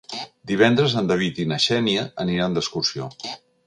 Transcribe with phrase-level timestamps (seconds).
[0.51, 3.17] Divendres en David i na Xènia aniran d'excursió.